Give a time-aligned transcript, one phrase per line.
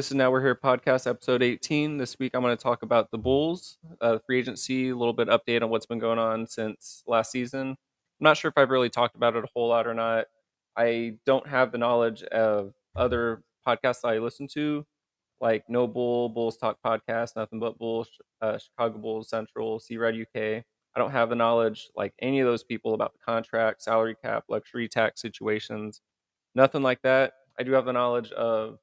[0.00, 1.98] This is Now We're Here podcast, episode 18.
[1.98, 5.28] This week I'm going to talk about the Bulls, uh, free agency, a little bit
[5.28, 7.68] update on what's been going on since last season.
[7.68, 7.76] I'm
[8.18, 10.24] not sure if I've really talked about it a whole lot or not.
[10.74, 14.86] I don't have the knowledge of other podcasts I listen to,
[15.38, 18.08] like No Bull, Bulls Talk Podcast, Nothing But Bulls,
[18.40, 20.34] uh, Chicago Bulls Central, C Red UK.
[20.34, 24.44] I don't have the knowledge like any of those people about the contract, salary cap,
[24.48, 26.00] luxury tax situations,
[26.54, 27.34] nothing like that.
[27.58, 28.78] I do have the knowledge of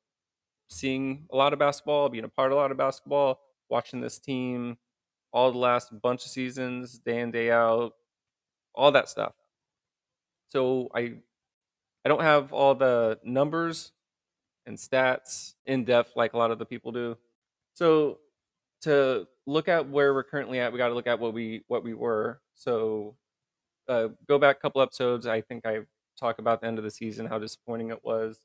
[0.69, 3.39] seeing a lot of basketball, being a part of a lot of basketball,
[3.69, 4.77] watching this team
[5.33, 7.93] all the last bunch of seasons, day in day out,
[8.75, 9.33] all that stuff.
[10.47, 11.15] So I
[12.05, 13.91] I don't have all the numbers
[14.65, 17.17] and stats in depth like a lot of the people do.
[17.73, 18.19] So
[18.81, 21.83] to look at where we're currently at, we got to look at what we what
[21.83, 22.41] we were.
[22.55, 23.17] So
[23.87, 25.27] uh, go back a couple episodes.
[25.27, 25.81] I think I
[26.19, 28.41] talked about the end of the season, how disappointing it was,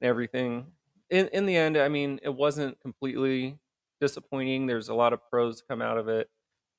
[0.00, 0.72] and everything
[1.10, 3.58] in in the end, I mean, it wasn't completely
[4.00, 4.66] disappointing.
[4.66, 6.28] There's a lot of pros come out of it.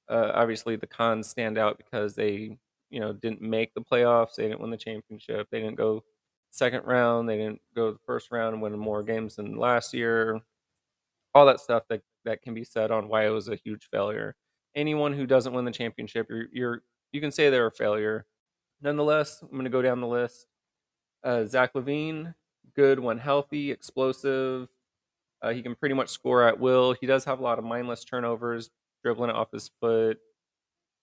[0.09, 2.57] Uh, obviously, the cons stand out because they,
[2.89, 4.35] you know, didn't make the playoffs.
[4.35, 5.47] They didn't win the championship.
[5.51, 6.03] They didn't go
[6.51, 7.29] second round.
[7.29, 10.41] They didn't go the first round and win more games than last year.
[11.33, 14.35] All that stuff that that can be said on why it was a huge failure.
[14.75, 18.25] Anyone who doesn't win the championship, you're, you're you can say they're a failure.
[18.81, 20.47] Nonetheless, I'm going to go down the list.
[21.23, 22.33] Uh, Zach LaVine,
[22.75, 24.69] good when healthy, explosive.
[25.41, 26.93] Uh, he can pretty much score at will.
[26.93, 28.69] He does have a lot of mindless turnovers,
[29.03, 30.19] dribbling it off his foot,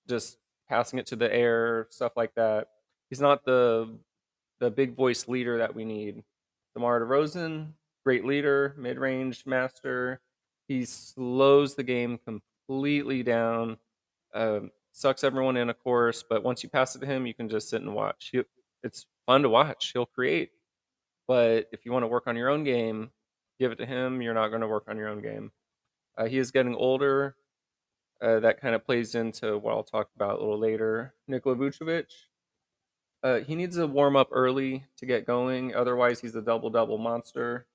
[0.08, 2.68] just passing it to the air, stuff like that.
[3.10, 3.98] He's not the
[4.60, 6.22] the big voice leader that we need.
[6.74, 7.72] DeMar DeRozan,
[8.04, 10.20] great leader, mid range master.
[10.68, 13.78] He slows the game completely down.
[14.34, 17.48] Um, sucks everyone in, of course, but once you pass it to him, you can
[17.48, 18.30] just sit and watch.
[18.32, 18.42] He,
[18.82, 19.92] it's fun to watch.
[19.92, 20.50] He'll create.
[21.28, 23.10] But if you want to work on your own game,
[23.60, 24.22] give it to him.
[24.22, 25.52] You're not going to work on your own game.
[26.16, 27.36] Uh, he is getting older.
[28.20, 31.14] Uh, that kind of plays into what I'll talk about a little later.
[31.28, 32.06] Nikola Vucevic,
[33.22, 35.74] uh, he needs to warm up early to get going.
[35.74, 37.66] Otherwise, he's a double double monster,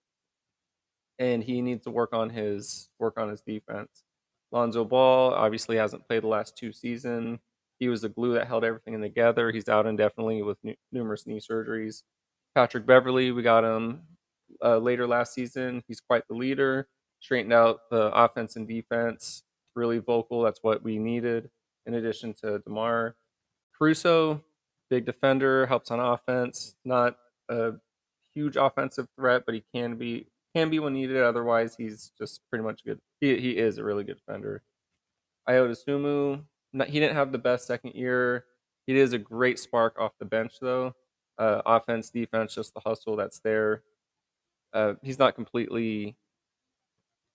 [1.20, 4.04] and he needs to work on his work on his defense.
[4.52, 7.40] Lonzo Ball obviously hasn't played the last two seasons.
[7.80, 9.52] He was the glue that held everything together.
[9.52, 10.58] He's out indefinitely with
[10.92, 12.04] numerous knee surgeries.
[12.56, 14.02] Patrick Beverley, we got him
[14.64, 15.84] uh, later last season.
[15.88, 16.88] He's quite the leader,
[17.20, 19.44] straightened out the offense and defense,
[19.76, 20.44] really vocal.
[20.44, 21.50] That's what we needed
[21.86, 23.16] in addition to DeMar.
[23.78, 24.44] Caruso,
[24.90, 26.76] big defender, helps on offense.
[26.86, 27.18] Not
[27.50, 27.72] a
[28.34, 31.18] huge offensive threat, but he can be can be when needed.
[31.18, 33.00] Otherwise, he's just pretty much good.
[33.20, 34.62] He, he is a really good defender.
[35.50, 36.44] Ayo Dosunmu,
[36.88, 38.46] he didn't have the best second year.
[38.86, 40.94] He is a great spark off the bench, though
[41.38, 43.84] uh, offense, defense, just the hustle that's there.
[44.74, 46.16] Uh, he's not completely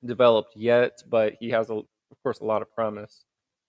[0.05, 3.25] developed yet, but he has, a, of course, a lot of promise.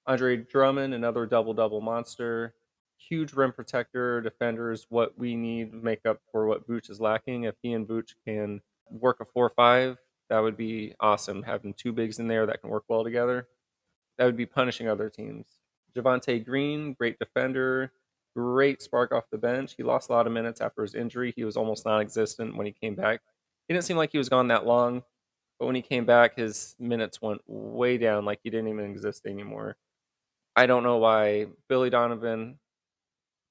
[0.07, 2.55] Andre Drummond, another double double monster,
[2.97, 7.43] huge rim protector, defenders, what we need to make up for what Vooch is lacking.
[7.43, 9.97] If he and Vooch can work a 4 5,
[10.29, 11.43] that would be awesome.
[11.43, 13.47] Having two bigs in there that can work well together,
[14.17, 15.47] that would be punishing other teams.
[15.95, 17.91] Javonte Green, great defender,
[18.39, 19.73] great spark off the bench.
[19.75, 21.33] He lost a lot of minutes after his injury.
[21.35, 23.21] He was almost non-existent when he came back.
[23.67, 25.03] He didn't seem like he was gone that long,
[25.59, 29.25] but when he came back, his minutes went way down, like he didn't even exist
[29.25, 29.75] anymore.
[30.55, 31.47] I don't know why.
[31.67, 32.59] Billy Donovan,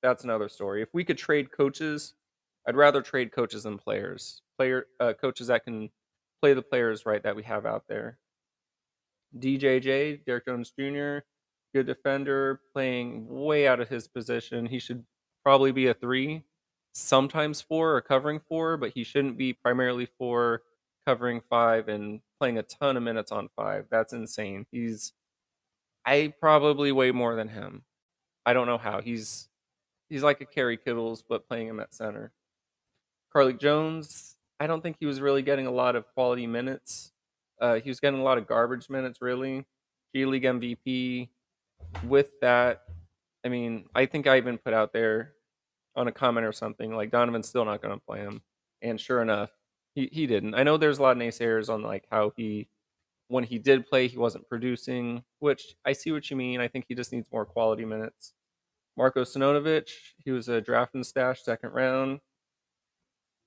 [0.03, 0.82] that's another story.
[0.82, 2.15] If we could trade coaches,
[2.66, 4.43] I'd rather trade coaches than players.
[4.59, 5.91] Player uh, coaches that can
[6.41, 8.19] play the players right that we have out there.
[9.38, 11.19] DJJ, Derrick Jones Jr.,
[11.74, 14.66] good defender, playing way out of his position.
[14.66, 15.04] He should
[15.44, 16.44] probably be a three,
[16.92, 20.62] sometimes four or covering four, but he shouldn't be primarily four,
[21.06, 23.86] covering five, and playing a ton of minutes on five.
[23.91, 24.66] That's insane.
[24.70, 25.12] He's
[26.04, 27.84] I probably way more than him.
[28.47, 29.00] I don't know how.
[29.00, 29.48] He's
[30.09, 32.32] he's like a Kerry Kittles, but playing him at center.
[33.34, 37.12] Carlik Jones, I don't think he was really getting a lot of quality minutes.
[37.60, 39.66] Uh, he was getting a lot of garbage minutes, really.
[40.14, 41.28] G League MVP,
[42.04, 42.83] with that,
[43.45, 45.33] I mean, I think I even put out there
[45.97, 48.42] on a comment or something like Donovan's still not going to play him,
[48.83, 49.51] and sure enough,
[49.95, 50.54] he he didn't.
[50.54, 52.69] I know there's a lot of naysayers on like how he
[53.28, 56.60] when he did play he wasn't producing, which I see what you mean.
[56.60, 58.33] I think he just needs more quality minutes.
[58.97, 59.91] Marko Simonovic,
[60.24, 62.21] he was a draft and stash second round.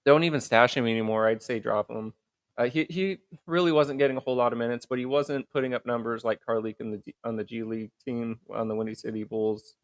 [0.06, 1.28] Don't even stash him anymore.
[1.28, 2.14] I'd say drop him.
[2.58, 3.18] Uh, he he
[3.48, 6.42] really wasn't getting a whole lot of minutes, but he wasn't putting up numbers like
[6.48, 9.76] Carlik in the on the G League team on the Windy City Bulls.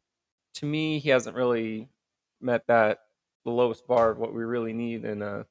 [0.56, 1.90] To me, he hasn't really
[2.42, 3.00] met that
[3.46, 5.46] the lowest bar of what we really need in a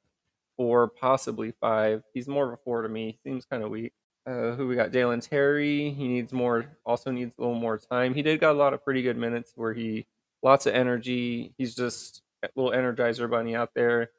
[0.55, 2.03] four, possibly five.
[2.13, 3.19] He's more of a four to me.
[3.23, 3.93] Seems kind of weak.
[4.25, 4.91] Uh, who we got?
[4.91, 5.91] Dalen Terry.
[5.91, 6.65] He needs more.
[6.85, 8.13] Also needs a little more time.
[8.13, 10.05] He did got a lot of pretty good minutes where he
[10.43, 11.53] lots of energy.
[11.57, 14.11] He's just a little energizer bunny out there.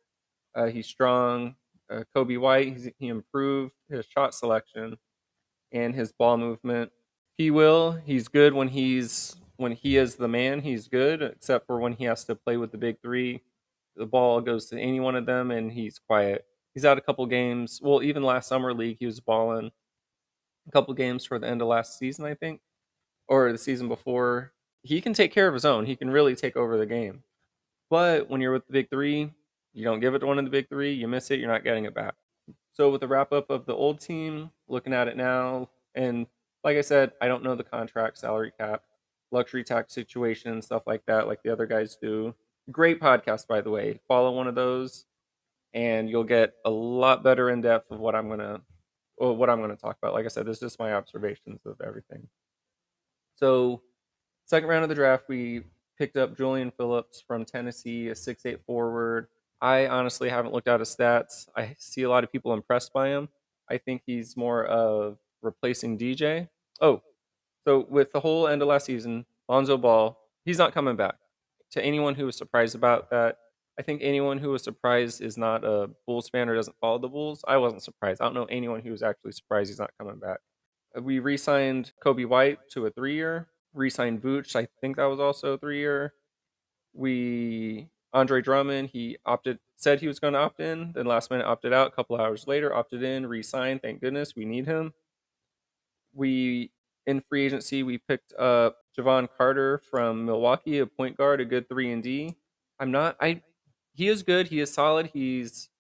[0.55, 1.57] Uh, he's strong.
[1.91, 2.69] Uh, Coby White.
[2.69, 4.97] He's, he improved his shot selection
[5.73, 6.93] and his ball movement.
[7.37, 7.93] He will.
[8.05, 10.61] He's good when he's when he is the man.
[10.61, 13.43] He's good, except for when he has to play with the big three.
[13.97, 16.45] The ball goes to any one of them, and he's quiet.
[16.75, 17.81] He's out a couple games.
[17.83, 19.73] Well, even last summer league, he was balling
[20.67, 22.61] a couple games for the end of last season, I think,
[23.27, 24.53] or the season before.
[24.83, 25.87] He can take care of his own.
[25.87, 27.25] He can really take over the game.
[27.91, 29.33] But when you're with the big three,
[29.73, 31.65] you don't give it to one of the big three, you miss it, you're not
[31.65, 32.15] getting it back.
[32.73, 36.27] So with the wrap up of the old team, looking at it now, and
[36.65, 38.83] like I said, I don't know the contract, salary cap,
[39.31, 42.35] luxury tax situation, stuff like that, like the other guys do.
[42.71, 44.01] Great podcast, by the way.
[44.09, 45.07] Follow one of those,
[45.75, 48.61] and you'll get a lot better in depth of what I'm gonna
[49.19, 50.15] well, what I'm to talk about.
[50.15, 52.29] Like I said, this is just my observations of everything.
[53.37, 53.83] So,
[54.47, 55.63] second round of the draft, we
[55.99, 59.29] picked up Julian Phillips from Tennessee, a six-eight forward.
[59.61, 61.49] I honestly haven't looked at his stats.
[61.57, 63.29] I see a lot of people impressed by him.
[63.71, 66.49] I think he's more of replacing DJ.
[66.81, 67.03] Oh,
[67.67, 71.17] so with the whole end of last season, Lonzo Ball, he's not coming back.
[71.73, 73.37] To anyone who was surprised about that,
[73.79, 77.09] I think anyone who was surprised is not a Bulls fan or doesn't follow the
[77.09, 77.45] Bulls.
[77.47, 78.21] I wasn't surprised.
[78.21, 80.39] I don't know anyone who was actually surprised he's not coming back.
[80.97, 83.49] Uh, we re-signed Coby White to a three-year.
[83.75, 84.57] Re-signed Vooch.
[84.57, 86.15] I think that was also a three-year.
[86.93, 88.91] We Andre Drummond.
[88.91, 91.89] He opted, said he was going to opt in, then last minute opted out.
[91.89, 93.83] A couple hours later, opted in, re-signed.
[93.83, 94.93] Thank goodness, we need him.
[96.15, 96.73] We
[97.07, 101.69] in free agency we picked up Jevon Carter from Milwaukee, a point guard, a good
[101.69, 102.37] three and D.
[102.79, 103.17] I'm not.
[103.21, 103.43] I
[103.95, 104.49] he is good.
[104.49, 105.11] He is solid.
[105.13, 105.71] He's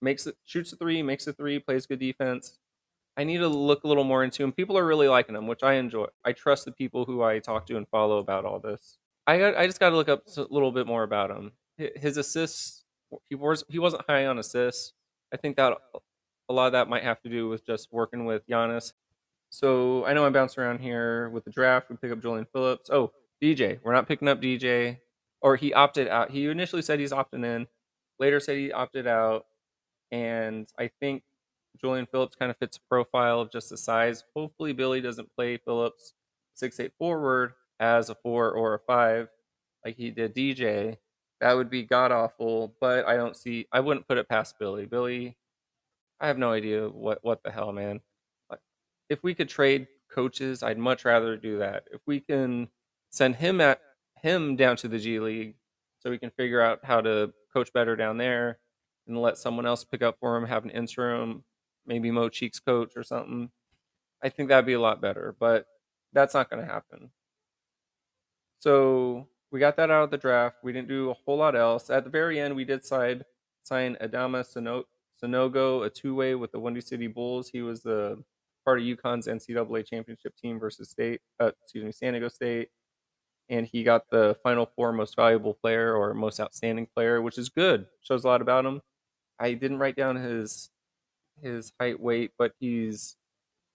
[0.00, 2.58] makes it shoots a three, makes a three, plays good defense.
[3.16, 4.52] I need to look a little more into him.
[4.52, 6.06] People are really liking him, which I enjoy.
[6.24, 8.98] I trust the people who I talk to and follow about all this.
[9.28, 11.52] I got, I just got to look up a little bit more about him.
[11.76, 12.84] His assists,
[13.28, 14.94] he was he wasn't high on assists.
[15.32, 15.76] I think that
[16.48, 18.94] a lot of that might have to do with just working with Giannis.
[19.50, 21.90] So I know I'm bouncing around here with the draft.
[21.90, 22.88] We pick up Julian Phillips.
[22.90, 23.78] Oh, DJ.
[23.84, 24.98] We're not picking up DJ
[25.42, 26.30] or he opted out.
[26.30, 27.66] He initially said he's opting in,
[28.18, 29.44] later said he opted out,
[30.10, 31.22] and I think
[31.78, 34.24] Julian Phillips kind of fits a profile of just the size.
[34.34, 36.14] Hopefully, Billy doesn't play Phillips
[36.54, 39.28] six eight forward as a four or a five
[39.84, 40.98] like he did DJ.
[41.40, 43.66] That would be god awful, but I don't see.
[43.72, 44.86] I wouldn't put it past Billy.
[44.86, 45.36] Billy,
[46.20, 48.00] I have no idea what what the hell, man.
[49.08, 51.84] If we could trade coaches, I'd much rather do that.
[51.92, 52.68] If we can
[53.10, 53.80] send him at
[54.20, 55.54] him down to the G League
[56.00, 58.58] so we can figure out how to coach better down there
[59.06, 61.44] and let someone else pick up for him, have an interim,
[61.86, 63.50] maybe Mo Cheeks coach or something.
[64.22, 65.66] I think that'd be a lot better, but
[66.12, 67.10] that's not going to happen.
[68.58, 70.56] So we got that out of the draft.
[70.62, 71.90] We didn't do a whole lot else.
[71.90, 73.22] At the very end, we did sign
[73.62, 74.44] sign Adama
[75.22, 77.50] Sanogo, a two way with the Windy City Bulls.
[77.50, 78.22] He was the
[78.64, 82.68] part of UConn's NCAA championship team versus State, uh, excuse me, San Diego State
[83.48, 87.48] and he got the Final Four Most Valuable Player or Most Outstanding Player, which is
[87.48, 87.86] good.
[88.02, 88.80] Shows a lot about him.
[89.38, 90.70] I didn't write down his
[91.42, 93.16] his height, weight, but he's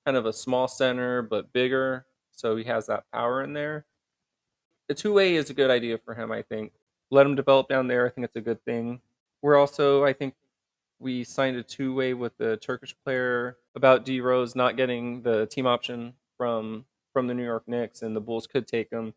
[0.06, 3.86] kind of a small center but bigger, so he has that power in there.
[4.88, 6.74] The two way is a good idea for him, I think.
[7.12, 8.06] Let him develop down there.
[8.06, 9.02] I think it's a good thing.
[9.42, 10.36] We're also, I think,
[11.00, 15.46] we signed a two way with the Turkish player about D Rose not getting the
[15.48, 19.14] team option from from the New York Knicks, and the Bulls could take him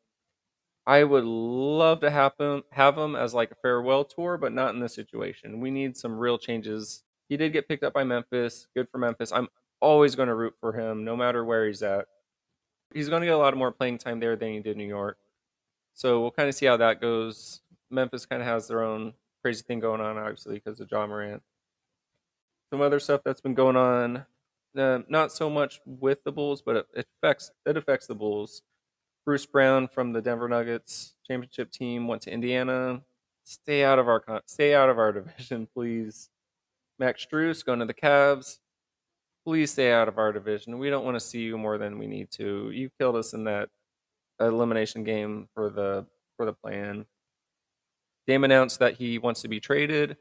[0.86, 4.74] I would love to have him have him as like a farewell tour, but not
[4.74, 5.60] in this situation.
[5.60, 7.02] We need some real changes.
[7.28, 8.68] He did get picked up by Memphis.
[8.74, 9.32] Good for Memphis.
[9.32, 9.48] I'm
[9.80, 12.06] always going to root for him, no matter where he's at.
[12.94, 14.86] He's going to get a lot more playing time there than he did in New
[14.86, 15.18] York.
[15.96, 17.62] So we'll kind of see how that goes.
[17.90, 21.42] Memphis kind of has their own crazy thing going on, obviously, because of Ja Morant.
[22.70, 24.26] Some other stuff that's been going on,
[24.76, 28.62] uh, not so much with the Bulls, but it affects it affects the Bulls.
[29.24, 33.00] Bruce Brown from the Denver Nuggets championship team went to Indiana.
[33.44, 36.28] Stay out of our stay out of our division, please.
[36.98, 38.58] Max Strus going to the Cavs.
[39.46, 40.78] Please stay out of our division.
[40.78, 42.70] We don't want to see you more than we need to.
[42.70, 43.70] You killed us in that
[44.40, 47.06] elimination game for the for the plan.
[48.26, 50.16] Dame announced that he wants to be traded.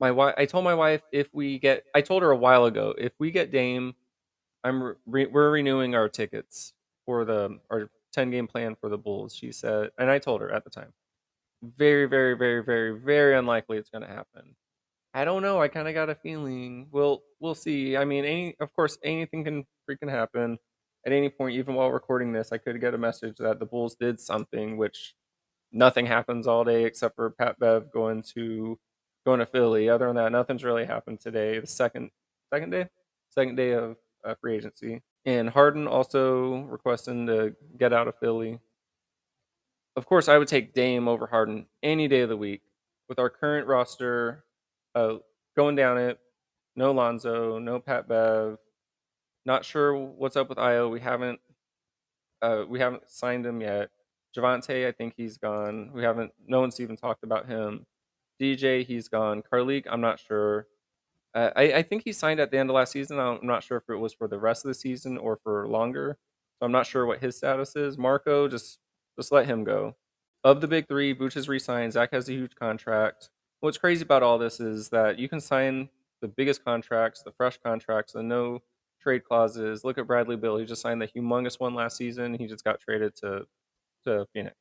[0.00, 2.94] My wife, I told my wife if we get, I told her a while ago,
[2.96, 3.94] if we get Dame,
[4.64, 6.72] I'm re, we're renewing our tickets
[7.04, 9.34] for the our 10 game plan for the Bulls.
[9.34, 10.92] She said, and I told her at the time,
[11.62, 14.56] very, very, very, very, very unlikely it's going to happen.
[15.12, 15.60] I don't know.
[15.60, 16.88] I kind of got a feeling.
[16.92, 17.96] We'll we'll see.
[17.96, 20.58] I mean, any of course anything can freaking happen
[21.06, 21.56] at any point.
[21.56, 25.14] Even while recording this, I could get a message that the Bulls did something, which
[25.72, 28.78] nothing happens all day except for Pat Bev going to
[29.26, 29.88] going to Philly.
[29.88, 31.58] Other than that, nothing's really happened today.
[31.58, 32.10] The second
[32.52, 32.88] second day,
[33.30, 38.58] second day of uh, free agency, and Harden also requesting to get out of Philly.
[39.96, 42.62] Of course, I would take Dame over Harden any day of the week.
[43.08, 44.44] With our current roster,
[44.94, 45.16] uh,
[45.56, 46.18] going down it,
[46.76, 48.56] no Lonzo, no Pat Bev.
[49.46, 50.90] Not sure what's up with Ayo.
[50.90, 51.40] We haven't
[52.42, 53.90] uh, we haven't signed him yet.
[54.36, 55.90] Javonte, I think he's gone.
[55.92, 56.32] We haven't.
[56.46, 57.86] No one's even talked about him.
[58.40, 59.42] DJ, he's gone.
[59.42, 60.66] Carlik, I'm not sure.
[61.34, 63.18] Uh, I, I think he signed at the end of last season.
[63.18, 66.18] I'm not sure if it was for the rest of the season or for longer.
[66.58, 67.98] So I'm not sure what his status is.
[67.98, 68.78] Marko, just
[69.18, 69.96] just let him go.
[70.42, 71.92] Of the big three, Vooch has re-signed.
[71.92, 73.28] Zach has a huge contract.
[73.60, 75.90] What's crazy about all this is that you can sign
[76.22, 78.62] the biggest contracts, the fresh contracts, the no
[79.00, 79.84] trade clauses.
[79.84, 80.56] Look at Bradley Beal.
[80.58, 82.34] He just signed the humongous one last season.
[82.34, 83.46] He just got traded to
[84.04, 84.56] to Phoenix.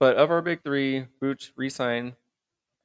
[0.00, 2.14] But of our big three, Vooch re-signed.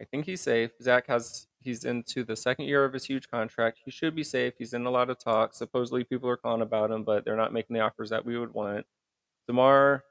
[0.01, 0.71] I think he's safe.
[0.81, 3.79] Zach has he's into the second year of his huge contract.
[3.83, 4.53] He should be safe.
[4.57, 5.57] He's in a lot of talks.
[5.57, 8.53] Supposedly people are calling about him, but they're not making the offers that we would
[8.53, 8.85] want.
[9.47, 10.03] DeMar,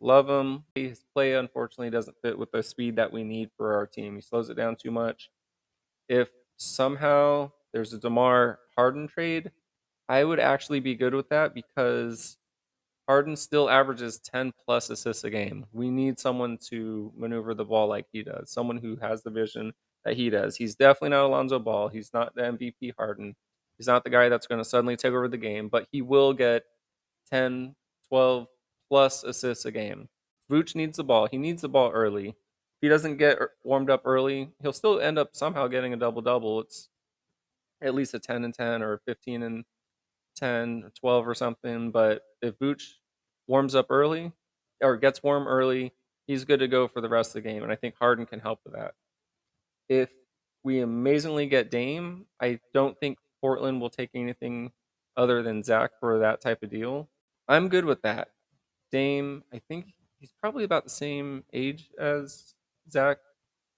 [0.00, 0.64] love him.
[0.74, 4.16] His play unfortunately doesn't fit with the speed that we need for our team.
[4.16, 5.30] He slows it down too much.
[6.08, 9.50] If somehow there's a DeMar Harden trade,
[10.10, 12.36] I would actually be good with that because
[13.06, 15.66] Harden still averages 10 plus assists a game.
[15.72, 19.72] We need someone to maneuver the ball like he does, someone who has the vision
[20.04, 20.56] that he does.
[20.56, 21.90] He's definitely not Alonzo Ball.
[21.90, 23.36] He's not the MVP Harden.
[23.78, 26.32] He's not the guy that's going to suddenly take over the game, but he will
[26.32, 26.64] get
[27.30, 27.76] 10,
[28.08, 28.48] 12
[28.88, 30.08] plus assists a game.
[30.50, 31.28] Vooch needs the ball.
[31.30, 32.30] He needs the ball early.
[32.30, 32.34] If
[32.80, 36.20] he doesn't get er, warmed up early, he'll still end up somehow getting a double
[36.20, 36.62] double.
[36.62, 36.88] It's
[37.80, 39.64] at least a 10 and 10 or 15 and
[40.40, 41.90] 10 or 12 or something.
[41.90, 42.82] But if Vooch
[43.46, 44.32] warms up early
[44.82, 45.92] or gets warm early,
[46.26, 47.62] he's good to go for the rest of the game.
[47.62, 48.94] And I think Harden can help with that.
[49.88, 50.10] If
[50.64, 54.72] we amazingly get Dame, I don't think Portland will take anything
[55.16, 57.08] other than Zach for that type of deal.
[57.48, 58.28] I'm good with that.
[58.92, 59.86] Dame, I think
[60.18, 62.54] he's probably about the same age as
[62.90, 63.18] Zach,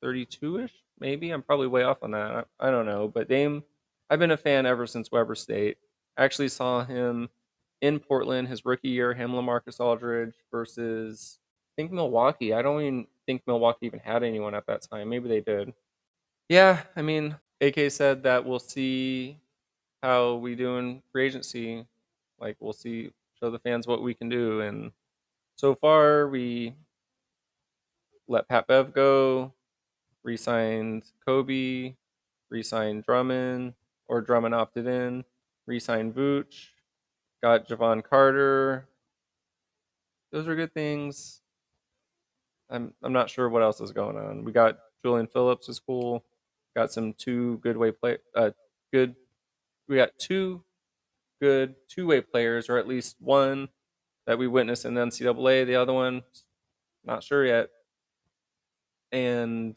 [0.03, 1.31] 32 ish, maybe.
[1.31, 2.49] I'm probably way off on that.
[2.61, 3.09] I don't know.
[3.09, 3.65] But Dame,
[4.11, 5.79] I've been a fan ever since Weber State.
[6.17, 7.29] Actually saw him
[7.81, 11.39] in Portland his rookie year, him LaMarcus Aldridge versus
[11.73, 12.53] I think Milwaukee.
[12.53, 15.09] I don't even think Milwaukee even had anyone at that time.
[15.09, 15.73] Maybe they did.
[16.49, 19.39] Yeah, I mean, AK said that we'll see
[20.03, 21.87] how we do in free agency.
[22.39, 24.61] Like we'll see show the fans what we can do.
[24.61, 24.93] And
[25.57, 26.75] so far we
[28.29, 29.53] let Pat Bev go,
[30.23, 31.97] re-signed Coby,
[32.51, 33.75] re-signed Drummond,
[34.07, 35.25] or Drummond opted in,
[35.67, 36.69] re-signed Vooch,
[37.43, 38.89] got Jevon Carter.
[40.31, 41.41] Those are good things.
[42.71, 44.45] I'm I'm not sure what else is going on.
[44.45, 46.25] We got Julian Phillips is cool.
[46.75, 48.51] Got some two good way play uh
[48.93, 49.15] good
[49.89, 50.65] we got two
[51.41, 53.69] good two way players, or at least one
[54.27, 55.67] that we witnessed in the NCAA.
[55.67, 56.23] The other one,
[57.05, 57.69] not sure yet.
[59.11, 59.77] And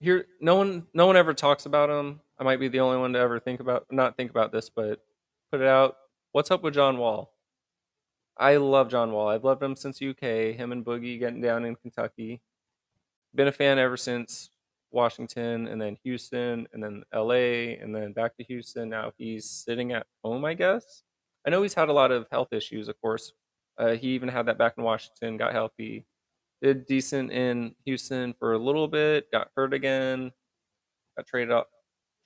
[0.00, 2.20] here, no one no one ever talks about him.
[2.38, 5.00] I might be the only one to ever think about not think about this, but
[5.50, 5.96] put it out.
[6.32, 7.32] What's up with John Wall?
[8.36, 9.28] I love John Wall.
[9.28, 10.54] I've loved him since UK.
[10.54, 12.40] Him and Boogie getting down in Kentucky.
[13.34, 14.50] Been a fan ever since
[14.92, 18.88] Washington, and then Houston, and then LA, and then back to Houston.
[18.88, 21.02] Now he's sitting at home, I guess.
[21.46, 23.32] I know he's had a lot of health issues, of course.
[23.76, 26.04] Uh, he even had that back in Washington, got healthy,
[26.62, 30.32] did decent in Houston for a little bit, got hurt again,
[31.16, 31.66] got traded off,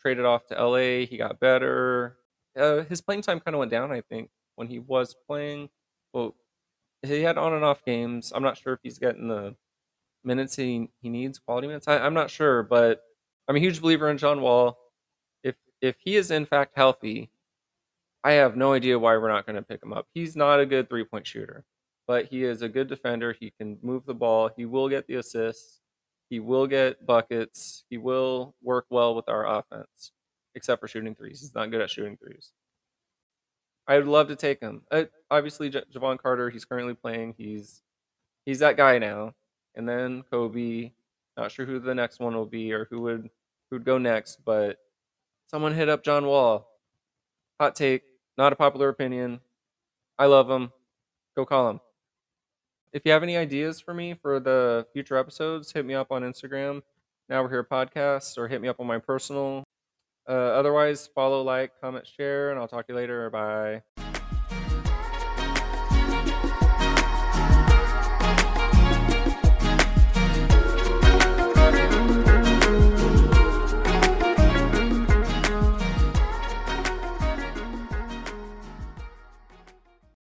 [0.02, 1.06] traded off to LA.
[1.06, 2.18] He got better.
[2.58, 5.70] Uh, his playing time kind of went down, I think, when he was playing.
[6.12, 6.34] Well,
[7.02, 8.32] he had on and off games.
[8.34, 9.56] I'm not sure if he's getting the
[10.24, 11.88] minutes he, he needs, quality minutes.
[11.88, 13.02] I, I'm not sure, but
[13.48, 14.78] I'm a huge believer in John Wall.
[15.42, 17.30] If if he is in fact healthy,
[18.24, 20.06] I have no idea why we're not going to pick him up.
[20.14, 21.64] He's not a good three point shooter,
[22.06, 23.34] but he is a good defender.
[23.38, 24.50] He can move the ball.
[24.56, 25.81] He will get the assists.
[26.32, 27.84] He will get buckets.
[27.90, 30.12] He will work well with our offense,
[30.54, 31.42] except for shooting threes.
[31.42, 32.52] He's not good at shooting threes.
[33.86, 34.80] I would love to take him.
[35.30, 36.48] Obviously, J- Jevon Carter.
[36.48, 37.34] He's currently playing.
[37.36, 37.82] He's
[38.46, 39.34] he's that guy now.
[39.74, 40.92] And then Coby.
[41.36, 43.28] Not sure who the next one will be or who would
[43.68, 44.78] who would go next, but
[45.50, 46.66] someone hit up John Wall.
[47.60, 48.04] Hot take,
[48.38, 49.40] not a popular opinion.
[50.18, 50.72] I love him.
[51.36, 51.80] Go call him.
[52.92, 56.22] If you have any ideas for me for the future episodes, hit me up on
[56.22, 56.82] Instagram
[57.26, 59.64] Now We're Here podcast or hit me up on my personal.
[60.28, 63.30] Uh, otherwise, follow, like, comment, share, and I'll talk to you later.
[63.30, 63.82] Bye.